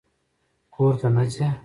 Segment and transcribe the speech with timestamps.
[0.73, 1.47] _کور ته نه ځې؟